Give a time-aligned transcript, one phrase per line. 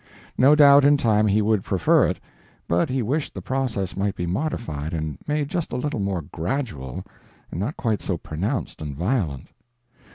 [0.35, 2.19] No doubt in time he would prefer it;
[2.67, 7.03] but he wished the process might be modified and made just a little more gradual,
[7.51, 9.49] and not quite so pronounced and violent.